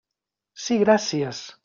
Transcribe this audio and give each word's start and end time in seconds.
Sí, 0.63 0.79
gràcies. 0.85 1.45